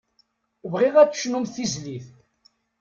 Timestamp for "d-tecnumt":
1.09-1.53